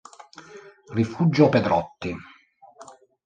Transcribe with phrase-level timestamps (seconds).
[0.97, 2.09] Rifugio Pedrotti